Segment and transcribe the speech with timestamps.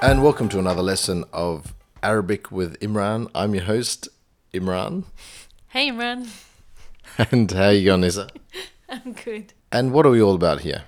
[0.00, 1.74] And welcome to another lesson of
[2.04, 3.28] Arabic with Imran.
[3.34, 4.08] I'm your host,
[4.54, 5.02] Imran.
[5.70, 6.30] Hey Imran,
[7.32, 8.28] And how are you going, Nisa?
[8.88, 9.54] I'm good.
[9.72, 10.84] And what are we all about here?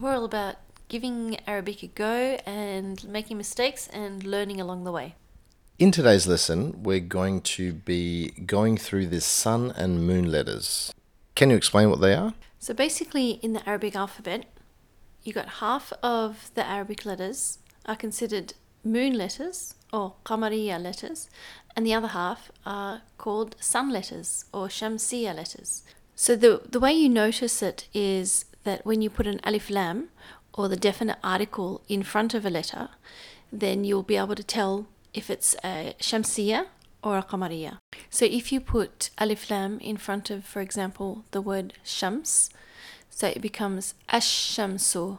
[0.00, 0.56] We're all about
[0.88, 5.14] giving Arabic a go and making mistakes and learning along the way.
[5.78, 10.92] In today's lesson, we're going to be going through the sun and moon letters.
[11.36, 12.34] Can you explain what they are?
[12.58, 14.46] So basically, in the Arabic alphabet,
[15.22, 17.58] you got half of the Arabic letters
[17.88, 21.28] are considered moon letters or qamariya letters,
[21.74, 25.82] and the other half are called sun letters or shamsiya letters.
[26.14, 30.10] So the the way you notice it is that when you put an alif lam
[30.54, 32.90] or the definite article in front of a letter,
[33.52, 36.66] then you'll be able to tell if it's a shamsiya
[37.02, 37.78] or a qamariya.
[38.10, 42.50] So if you put alif lam in front of, for example, the word shams,
[43.08, 45.18] so it becomes ash-shamsu,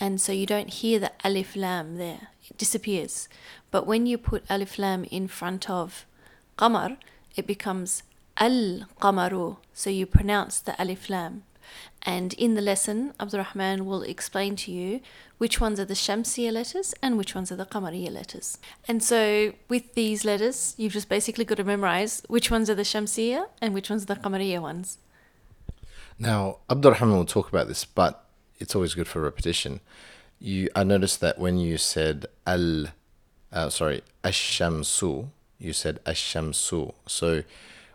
[0.00, 3.28] and so you don't hear the alif lam there; it disappears.
[3.70, 6.06] But when you put alif lam in front of
[6.58, 6.96] qamar,
[7.36, 8.02] it becomes
[8.36, 9.58] al qamaru.
[9.72, 11.44] So you pronounce the alif lam.
[12.02, 15.00] And in the lesson, Abdurrahman will explain to you
[15.38, 18.58] which ones are the Shamsiya letters and which ones are the Qamariya letters.
[18.86, 22.82] And so, with these letters, you've just basically got to memorize which ones are the
[22.82, 24.98] Shamsiya and which ones are the Qamariya ones.
[26.18, 28.23] Now, Abdurrahman will talk about this, but
[28.64, 29.80] it's always good for repetition.
[30.40, 32.86] You, I noticed that when you said al,
[33.52, 36.94] uh, sorry, ashamsu, you said ashamsu.
[37.06, 37.44] So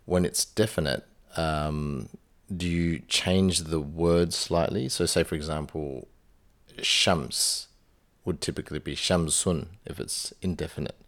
[0.06, 1.06] when it's definite,
[1.38, 2.10] um,
[2.56, 4.90] do you change the word slightly?
[4.90, 6.08] So, say for example,
[6.82, 7.68] shams
[8.26, 11.00] would typically be shamsun if it's indefinite.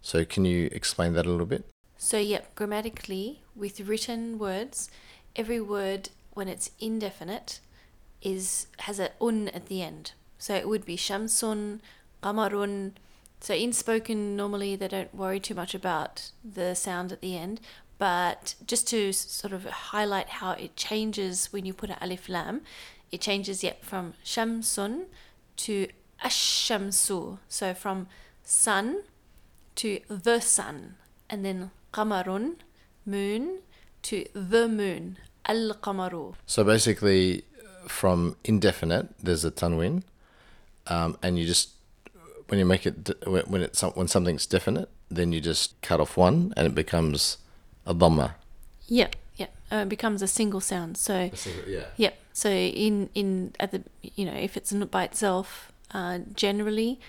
[0.00, 1.64] So, can you explain that a little bit?
[1.98, 4.88] So, yep, grammatically, with written words,
[5.34, 7.60] every word when it's indefinite
[8.22, 10.12] is has a un at the end.
[10.38, 11.80] So it would be shamsun,
[12.22, 12.92] qamarun.
[13.40, 17.60] So in spoken, normally they don't worry too much about the sound at the end.
[17.98, 22.62] But just to sort of highlight how it changes when you put an alif lam,
[23.12, 25.06] it changes yet from shamsun
[25.56, 25.88] to
[26.22, 27.38] ash-shamsu.
[27.48, 28.08] So from
[28.42, 29.02] sun
[29.76, 30.96] to the sun,
[31.28, 32.56] and then qamarun,
[33.06, 33.60] moon,
[34.02, 36.34] to the moon, al qamaru.
[36.46, 37.44] So basically,
[37.86, 40.02] from indefinite, there's a tanwin,
[40.86, 41.70] um, and you just
[42.48, 46.16] when you make it when when it's when something's definite, then you just cut off
[46.16, 47.38] one, and it becomes
[47.86, 48.32] a dhamma.
[48.88, 49.52] Yeah, yep.
[49.70, 50.96] Uh, it becomes a single sound.
[50.96, 51.30] So
[51.66, 51.86] Yeah.
[51.96, 52.18] yep.
[52.32, 57.00] So in in at the you know if it's by itself, uh, generally,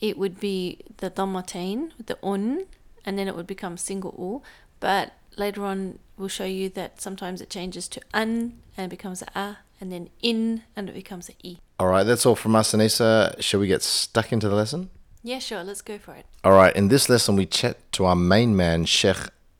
[0.00, 2.66] it would be the dhammatain with the un,
[3.04, 4.42] and then it would become single u.
[4.80, 9.22] But later on, we'll show you that sometimes it changes to an and it becomes
[9.22, 11.58] a, and then in and it becomes an e.
[11.78, 13.40] All right, that's all from us, Anissa.
[13.42, 14.90] Shall we get stuck into the lesson?
[15.22, 15.62] Yeah, sure.
[15.64, 16.26] Let's go for it.
[16.44, 19.18] All right, in this lesson, we chat to our main man, Sheikh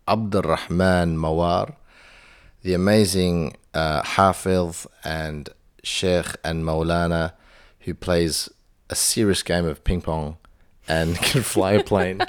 [0.09, 1.75] Abdurrahman Mawar,
[2.63, 5.49] the amazing uh, Hafiz and
[5.83, 7.33] Sheikh and Maulana,
[7.81, 8.49] who plays
[8.91, 10.37] a serious game of ping pong
[10.89, 12.21] and can fly a plane.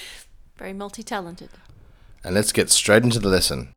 [0.58, 1.48] Very multi-talented.
[2.24, 3.72] and let's get straight into the lesson.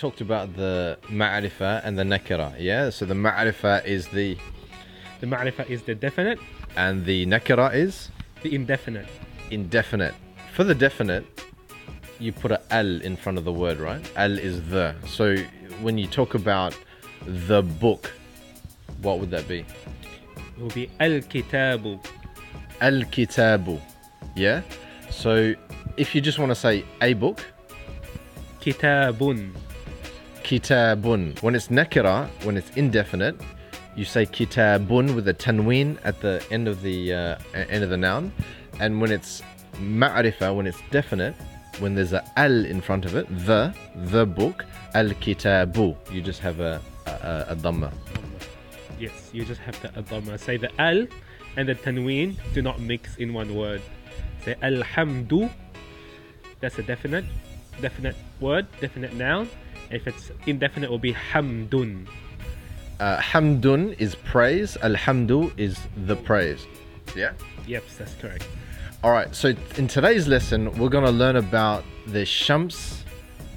[0.00, 2.88] Talked about the ma'rifa and the nakira, yeah?
[2.88, 4.38] So the ma'rifa is the
[5.20, 6.38] The ma'rifa is the definite,
[6.74, 8.08] and the nakira is
[8.42, 9.06] the indefinite.
[9.50, 10.14] indefinite.
[10.54, 11.24] For the definite,
[12.18, 14.02] you put a al in front of the word, right?
[14.16, 14.94] Al is the.
[15.06, 15.36] So
[15.84, 16.74] when you talk about
[17.26, 18.10] the book,
[19.02, 19.60] what would that be?
[19.60, 21.92] It will be al-kitabu.
[22.80, 23.78] Al kitabu.
[24.34, 24.62] Yeah?
[25.10, 25.54] So
[25.98, 27.44] if you just want to say a book,
[28.60, 29.52] Kitabun.
[30.50, 31.40] Kitabun.
[31.42, 33.40] When it's nakira, when it's indefinite,
[33.94, 37.96] you say kitabun with a tanween at the end of the uh, end of the
[37.96, 38.32] noun,
[38.80, 39.42] and when it's
[39.74, 41.36] ma'rifa, when it's definite,
[41.78, 43.72] when there's a al in front of it, the
[44.10, 44.64] the book,
[44.94, 47.92] al kitabu, you just have a a, a, dhamma.
[48.98, 50.38] Yes, you just have the adama.
[50.38, 51.06] Say the al
[51.56, 53.82] and the tanween do not mix in one word.
[54.44, 55.48] Say alhamdu.
[56.58, 57.24] That's a definite,
[57.80, 59.48] definite word, definite noun.
[59.90, 62.06] If it's indefinite, it will be hamdun.
[63.00, 64.76] Uh, hamdun is praise.
[64.82, 66.66] Alhamdu is the praise.
[67.16, 67.32] Yeah.
[67.66, 68.46] Yep, that's correct.
[69.02, 69.34] All right.
[69.34, 73.04] So in today's lesson, we're gonna learn about the shams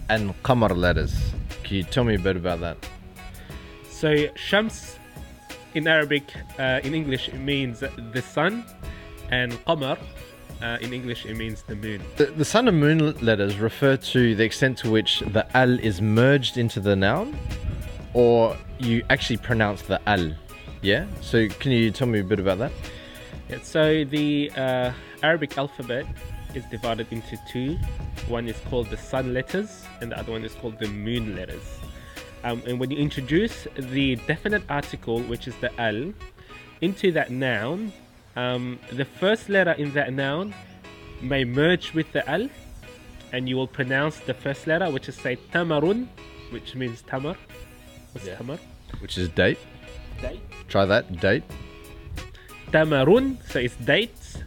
[0.10, 1.14] and qamar letters.
[1.64, 2.78] Can you tell me a bit about that?
[3.90, 4.98] So shams
[5.74, 6.24] in Arabic,
[6.58, 8.64] uh, in English, it means the sun,
[9.30, 9.98] and qamar
[10.62, 12.02] Uh, in English, it means the moon.
[12.16, 16.02] The, the sun and moon letters refer to the extent to which the al is
[16.02, 17.38] merged into the noun,
[18.14, 20.32] or you actually pronounce the al.
[20.82, 21.06] Yeah.
[21.22, 22.72] So can you tell me a bit about that?
[23.50, 24.92] Yeah, so the uh,
[25.22, 26.06] Arabic alphabet
[26.56, 27.78] is divided into two.
[28.28, 31.80] One is called the sun letters, and the other one is called the moon letters.
[32.44, 36.14] Um, and when you introduce the definite article, which is the al,
[36.82, 37.92] into that noun,
[38.36, 40.54] um, the first letter in that noun
[41.22, 42.50] may merge with the al,
[43.32, 46.08] and you will pronounce the first letter, which is say tamarun,
[46.52, 47.36] which means tamar.
[48.12, 48.36] What's Yeah.
[48.36, 48.60] tamar?
[49.00, 49.58] Which is date.
[50.22, 50.40] Date.
[50.68, 51.20] Try that.
[51.20, 51.44] Date.
[52.72, 54.38] tamarun, so it's dates.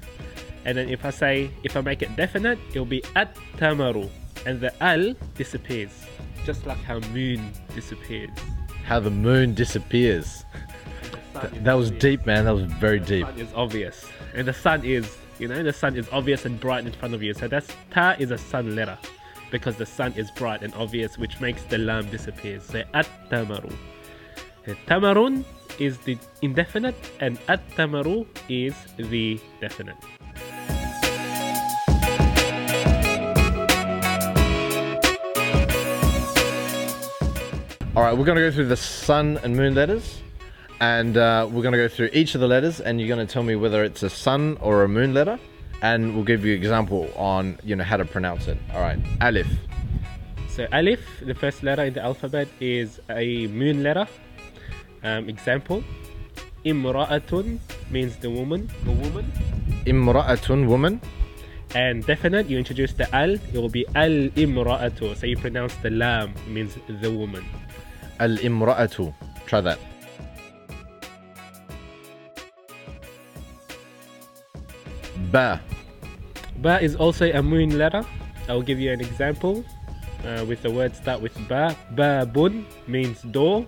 [0.64, 4.10] And then if I say, if I make it definite, it'll be at tamaru.
[4.46, 5.92] And the al disappears.
[6.44, 8.30] Just like how moon disappears.
[8.84, 10.44] How the moon disappears.
[11.44, 12.02] Is That was obvious.
[12.02, 12.44] deep, man.
[12.44, 13.26] That was very The deep.
[13.36, 14.04] It's obvious.
[14.34, 17.22] And the sun is, you know, the sun is obvious and bright in front of
[17.22, 17.34] you.
[17.34, 18.98] So that's ta is a sun letter.
[19.50, 22.60] Because the sun is bright and obvious, which makes the lam disappear.
[22.60, 23.72] So at tamaru.
[24.88, 25.44] Tamarun
[25.78, 29.96] is the indefinite and at tamaru is the definite.
[37.94, 40.20] All right, we're going to go through the sun and moon letters,
[40.81, 43.32] and uh, we're going to go through each of the letters, and you're going to
[43.32, 45.38] tell me whether it's a sun or a moon letter,
[45.82, 48.58] and we'll give you an example on you know how to pronounce it.
[48.75, 49.46] All right, alif,
[50.49, 54.06] So alif, the first letter in the alphabet, is a moon letter.
[55.02, 55.84] Um, example:
[56.64, 57.58] imra'atun
[57.90, 59.25] means the woman, the woman.
[59.87, 61.00] imra'atun, woman,
[61.75, 65.17] And definite, you introduce the al, it will be al imra'atu.
[65.17, 67.44] So you pronounce the lam, means the woman.
[68.19, 69.12] al imra'atu.
[69.46, 69.79] Try that.
[75.31, 75.61] Ba,
[76.58, 78.05] Ba is also a moon letter.
[78.49, 79.64] I'll give you an example.
[80.25, 81.76] Uh, with the word start with ba.
[81.94, 83.67] Babun means door.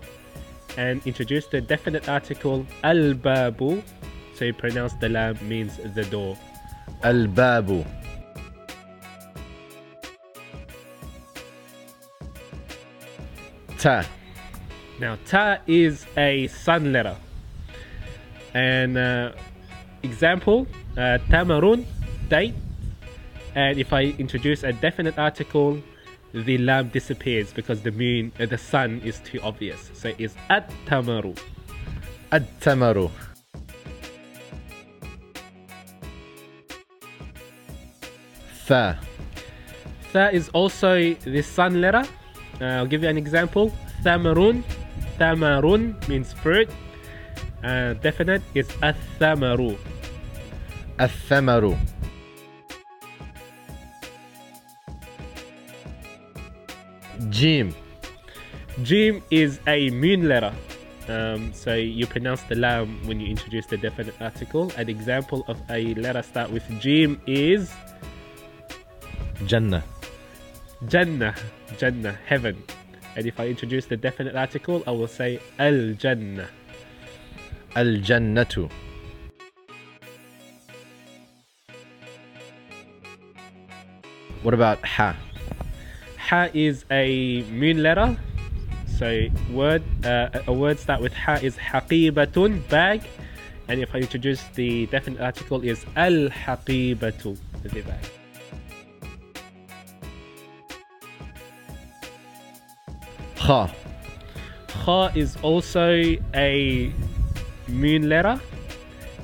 [0.77, 3.83] And introduce the definite article al babu.
[4.35, 6.37] So you pronounce the lam means the door.
[7.03, 7.85] al babu,
[13.77, 14.03] ta,
[14.99, 17.15] Now, ta is a sun letter.
[18.53, 19.31] And uh,
[20.03, 20.67] example,
[20.97, 21.85] uh, tamarun,
[22.29, 22.53] date.
[23.55, 25.81] And if I introduce a definite article,
[26.33, 29.89] the lam disappears because the moon, uh, the sun is too obvious.
[29.93, 31.37] So it's at tamaru.
[32.31, 33.09] At tamaru,
[38.67, 38.99] tha,
[40.13, 42.03] Tha is also the sun letter.
[42.59, 43.71] Uh, I'll give you an example.
[44.03, 44.63] Thamarun.
[45.19, 46.69] Thamarun means fruit.
[47.63, 49.77] Uh, definite is at athamaru.
[51.00, 51.76] الثمر
[57.20, 57.72] جيم
[58.82, 60.52] Jim is a moon letter.
[61.08, 64.72] Um, so you pronounce the lam when you introduce the definite article.
[64.76, 67.70] An example of a letter start with Jim is
[69.46, 69.82] جنة
[70.88, 71.34] Jannah.
[71.78, 72.62] Jannah, heaven.
[73.16, 76.48] And if I introduce the definite article, I will say Al Jannah.
[77.76, 78.68] الجنة
[84.41, 85.15] What about ha?
[86.17, 88.17] Ha is a moon letter.
[88.97, 93.03] So word uh, a word start with ha is haqibatun bag,
[93.67, 98.05] and if I introduce the definite article is al haqibatu the bag.
[103.35, 103.71] Kha.
[104.67, 106.93] Kha is also a
[107.67, 108.39] moon letter.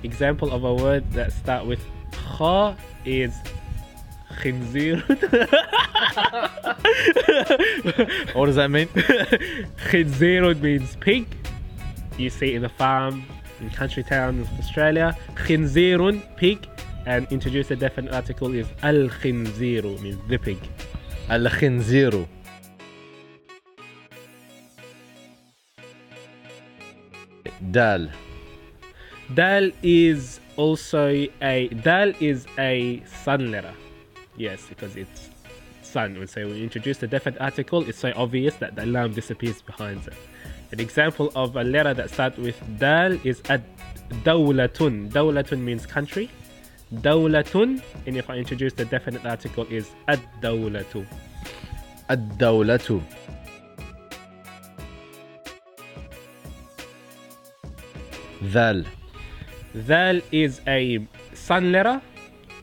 [0.03, 1.79] Example of a word that start with
[2.11, 3.33] kha is
[4.44, 5.02] khinzir.
[8.34, 8.88] What does that mean?
[9.90, 11.26] Khinzirun means pig.
[12.18, 13.24] You see it in the farm
[13.60, 15.16] in country town of Australia.
[15.34, 16.66] Khinzirun, pig.
[17.06, 20.58] And introduce a definite article is al khinziru means the pig.
[21.30, 22.26] الخنزير
[27.62, 28.10] دال
[29.34, 31.08] Dal is also
[31.40, 33.72] a dal is a sun letter.
[34.37, 35.29] Yes, because it's
[35.81, 36.17] sun.
[36.17, 40.05] And so we introduce the definite article, it's so obvious that the lam disappears behind
[40.07, 40.13] it.
[40.71, 43.63] An example of a letter that starts with dal is ad
[44.23, 45.09] dawlatun.
[45.11, 46.29] Dawlatun means country.
[46.95, 51.05] Dawlatun, and if I introduce the definite article, is ad dawlatu.
[52.09, 53.01] Ad dawlatu.
[58.51, 58.83] Dal.
[59.87, 62.01] Dal is a sun letter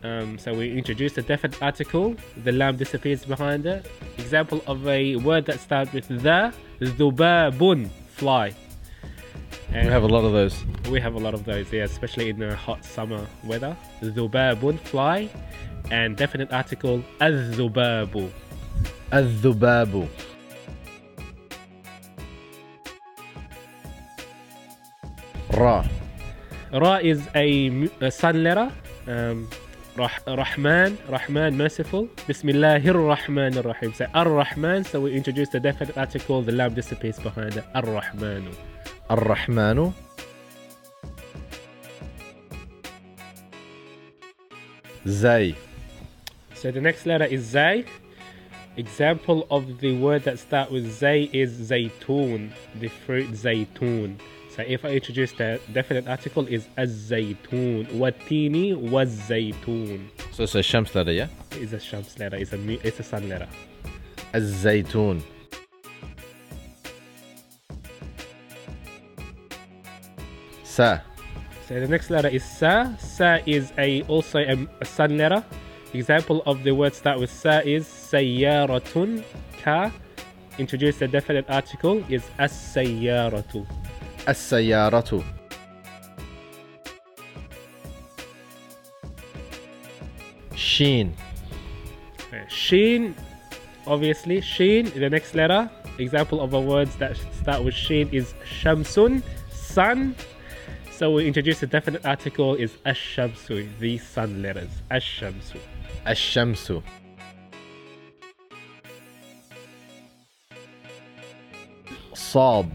[0.02, 2.16] um, so we introduce a definite article.
[2.42, 3.87] The lam disappears behind it.
[4.18, 8.52] Example of a word that starts with the Zubabun fly.
[9.73, 10.64] And we have a lot of those.
[10.90, 13.76] We have a lot of those, yeah, especially in the hot summer weather.
[14.02, 15.30] Zubabun fly,
[15.90, 18.30] and definite article azubabu.
[19.12, 20.09] Azubabu.
[25.54, 25.87] Ra.
[26.73, 28.73] Ra is a, a sun letter.
[29.06, 29.49] Um,
[29.99, 32.08] رح رحمن رحمن merciful.
[32.28, 33.92] بسم الله الرحمن الرحيم.
[33.92, 37.64] So الرحمن so we introduce the definite article the lam disappears behind it.
[37.76, 38.49] الرحمن.
[39.11, 39.92] الرحمن.
[45.06, 45.54] زي.
[46.54, 47.84] So the next letter is زي.
[48.78, 52.50] Example of the word that start with زي is زيتون.
[52.80, 54.16] The fruit زيتون.
[54.51, 57.86] So if I introduce the definite article is Az-Zaytun.
[57.88, 60.09] Watini was Zaytun.
[60.31, 61.27] So it's a shams letter, yeah?
[61.51, 63.47] It's a Shams letter, it's a, mu- it's a sun letter.
[64.36, 65.21] الزيتون
[70.63, 71.01] سا
[71.67, 72.95] So the next letter is Sa.
[72.95, 75.43] Sa is a also a, a sun letter.
[75.93, 79.21] Example of the word start with Sa is Sayyaratun.
[79.62, 79.91] Ka.
[80.57, 83.67] Introduce the definite article is As-Sayyaratu.
[84.29, 85.24] السيارة
[90.55, 91.15] شين
[92.29, 93.15] Uh, Sheen,
[93.88, 95.69] obviously, Sheen, the next letter.
[95.97, 100.13] Example of a words that start with Sheen is Shamsun, sun.
[100.91, 104.69] So we introduce the definite article is Ash-Shamsu, the sun letters.
[104.91, 105.57] Ash-Shamsu.
[106.07, 106.74] الشمس
[112.13, 112.69] صاد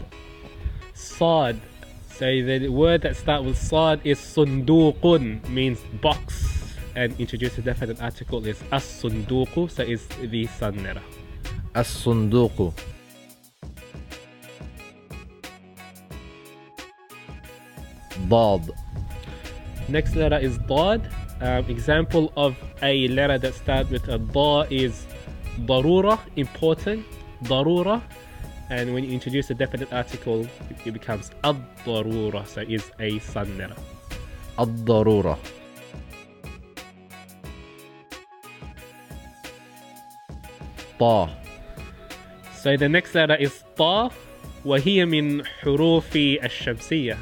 [1.18, 1.60] Sad.
[2.10, 8.46] So the word that starts with Sad is sundukun means box, and introduces definite article
[8.46, 9.68] is as sunduku.
[9.68, 11.02] so it's the Sannera.
[11.74, 12.72] As sunduku.
[18.28, 18.70] Dad.
[19.88, 21.10] Next letter is Dad.
[21.40, 25.04] Um, example of a letter that starts with a Da is
[25.66, 27.04] Darura, important.
[27.42, 28.02] Darura,
[28.69, 33.57] And when you introduce a definite article, it, it becomes Ad-Darura, so is a sun
[33.57, 33.75] letter.
[34.59, 35.37] الضرورة
[40.99, 41.29] طا
[42.63, 44.09] So the next letter is Ta.
[44.65, 47.17] وهي من حروف الشمسية.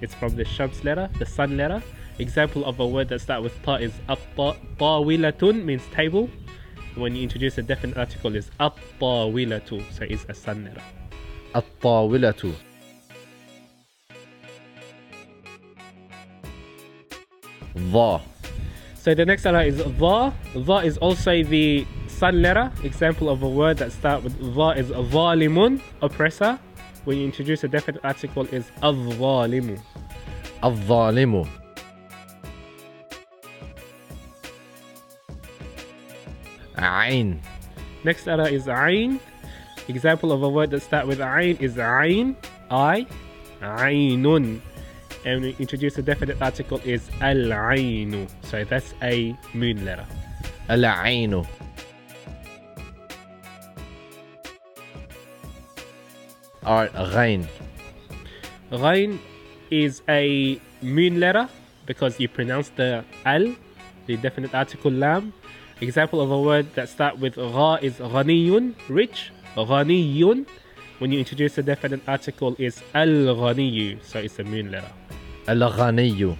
[0.00, 1.82] It's from the Shams letter, the sun letter.
[2.18, 6.30] Example of a word that starts with Ta is الط- طاولة means table.
[6.96, 10.82] When you introduce a definite article is الطاولة, so it's a sun letter.
[11.54, 12.54] الطاولة
[17.76, 18.20] ضا
[18.94, 20.32] So the next letter is Dha.
[20.54, 22.72] Dha is also the sun letter.
[22.82, 26.58] Example of a word that starts with Dha is ظالم, oppressor.
[27.04, 29.78] When you introduce a definite article is الظالم.
[30.64, 31.46] الظالم
[36.81, 37.41] Ain.
[38.03, 39.19] Next letter is Ayn.
[39.87, 42.35] Example of a word that starts with Ayn is Ayn,
[42.69, 43.05] I,
[43.61, 44.61] Aynun.
[45.25, 48.27] And we introduce a definite article is Al Ainu.
[48.43, 50.05] So that's a moon letter.
[50.69, 51.43] Al Ainu.
[56.63, 57.47] Alright, Ghain.
[58.71, 59.19] Ghain
[59.71, 61.49] is a moon letter
[61.87, 63.55] because you pronounce the Al,
[64.05, 65.33] the definite article Lam,
[65.81, 69.31] Example of a word that start with ra is ghaniyun, rich.
[69.57, 70.45] Ghaniyun.
[70.99, 74.93] When you introduce the definite article is al ghaniyu, so it's a moon letter.
[75.47, 76.37] Al ghaniyu.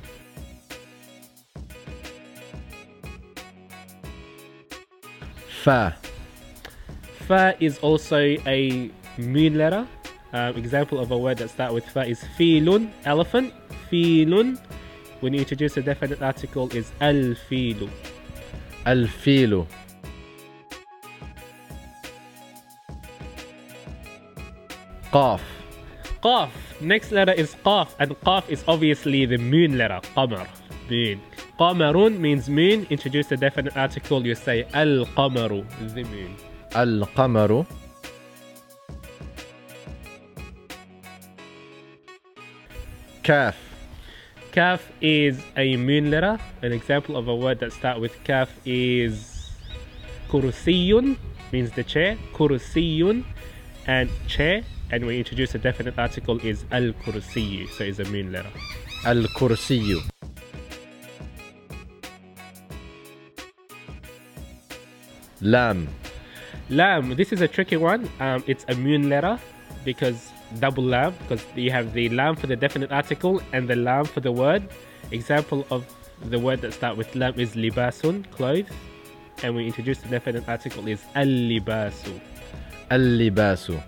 [5.63, 5.97] Fa.
[7.25, 9.87] Fa is also a moon letter.
[10.33, 13.55] Um, example of a word that start with fa is filun, elephant.
[13.89, 14.61] Filun.
[15.21, 17.89] When you introduce a definite article is al filu.
[18.86, 19.64] الفيل
[25.12, 25.56] قاف
[26.26, 26.50] Qaf.
[26.80, 30.00] Next letter is qaf, and qaf is obviously the moon letter.
[30.16, 30.48] Qamar.
[30.90, 31.20] Moon.
[31.60, 32.86] Qamarun means moon.
[32.90, 35.64] Introduce a definite article, you say al qamaru,
[35.94, 36.34] the moon.
[36.76, 37.64] القمر
[43.22, 43.69] كاف
[44.51, 46.37] Kaf is a moon letter.
[46.61, 49.49] An example of a word that starts with kaf is
[50.27, 51.15] kurusiyun,
[51.53, 53.23] means the chair, kurusiyun,
[53.87, 54.63] and chair.
[54.91, 58.51] And we introduce a definite article is al kursiyu, so it's a moon letter.
[59.05, 60.01] Al kursiyu.
[65.39, 65.87] Lam.
[66.69, 67.15] Lam.
[67.15, 68.09] This is a tricky one.
[68.19, 69.39] Um, it's a moon letter
[69.85, 74.05] because double lam because you have the lam for the definite article and the lam
[74.05, 74.63] for the word.
[75.11, 75.85] Example of
[76.29, 78.69] the word that start with lam is libasun, clothes.
[79.43, 82.19] And we introduce the definite article is al-libasu.
[82.91, 83.81] Al-libasu.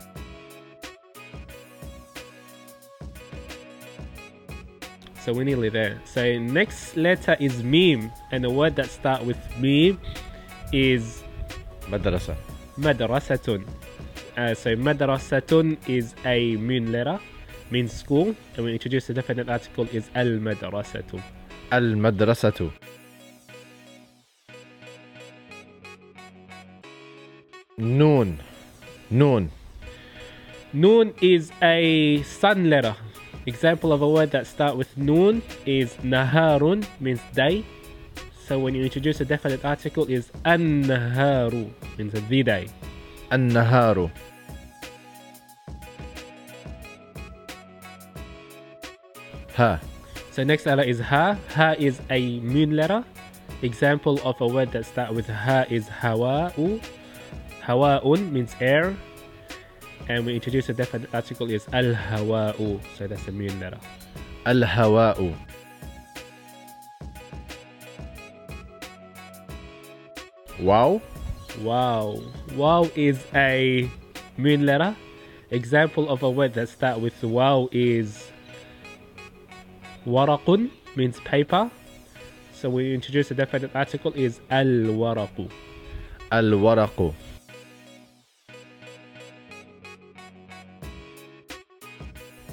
[5.24, 6.02] So we're nearly there.
[6.04, 9.98] So next letter is meme, and the word that start with meme
[10.74, 11.24] is
[11.88, 12.36] Madrasa.
[12.78, 13.64] madrasatun.
[14.36, 17.20] Uh, so madrasatun is a moon letter,
[17.70, 21.22] means school, and we introduce the definite article is al madrasatu.
[21.72, 22.72] Al-madrasatu.
[27.78, 28.40] Noon.
[29.10, 29.50] Noon.
[30.72, 32.96] Noon is a sun letter.
[33.46, 37.66] Example of a word that start with noon is naharun, means day.
[38.48, 42.68] So when you introduce a definite article is an naharu, means the day.
[43.34, 44.14] An-naharu.
[49.58, 49.82] Ha.
[50.30, 51.38] So next letter is ha.
[51.58, 53.04] Ha is a moon letter.
[53.62, 56.82] Example of a word that start with ha is hawa'u.
[57.66, 58.96] Hawa'un means air.
[60.10, 62.82] And we introduce a definite article is al hawa'u.
[62.98, 63.80] So that's a moon letter.
[64.46, 65.34] Al-hawa'u.
[70.60, 71.02] Wow.
[71.62, 72.22] Wow.
[72.56, 73.90] Wow is a
[74.38, 74.96] moon letter.
[75.50, 78.32] Example of a word that start with wow is
[80.06, 81.72] waraqun means paper.
[82.54, 85.50] So we introduce a definite article is al waraqu.
[86.32, 87.14] Al-waraqu.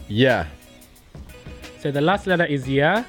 [0.09, 0.47] Yeah.
[1.79, 3.05] So the last letter is ya,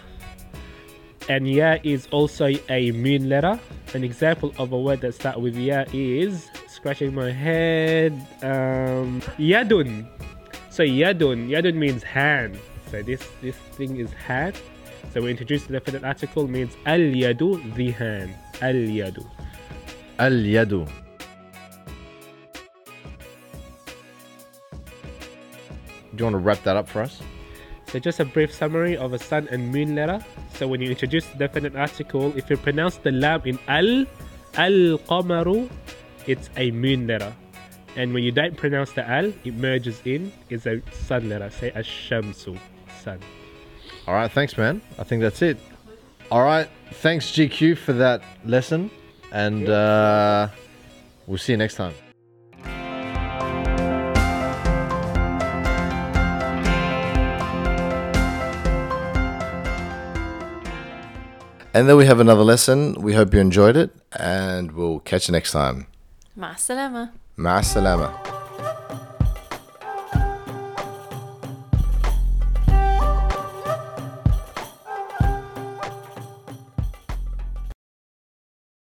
[1.30, 3.60] and ya is also a moon letter.
[3.94, 6.51] An example of a word that start with ya is
[6.82, 8.18] scratching my head.
[8.42, 10.10] Um, yadun.
[10.74, 12.58] So yadun, yadun means hand.
[12.90, 14.58] So this this thing is hand.
[15.14, 18.34] So we introduce the definite article means al yadu, the hand.
[18.66, 19.22] Al yadu.
[20.22, 20.86] Al-yadu.
[26.14, 27.22] Do you want to wrap that up for us?
[27.88, 30.22] So just a brief summary of a sun and moon letter.
[30.54, 34.06] So when you introduce the definite article, if you pronounce the lam in al,
[34.62, 35.70] al qamaru,
[36.28, 37.34] it's a moon letter.
[37.96, 41.50] And when you don't pronounce the al, it merges in, is a sun letter.
[41.50, 42.58] Say ash-shamsu,
[43.02, 43.20] sun.
[44.08, 44.82] All right, thanks, man.
[44.98, 45.58] I think that's it.
[46.32, 48.90] All right, thanks, GQ, for that lesson.
[49.32, 50.48] And uh,
[51.28, 51.94] we'll see you next time.
[61.74, 62.96] And then we have another lesson.
[62.96, 65.88] We hope you enjoyed it, and we'll catch you next time.
[66.42, 68.41] مع السلامة مع السلامة.